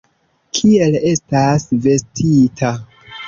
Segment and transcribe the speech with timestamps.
[0.59, 2.73] Kiel estas vestita.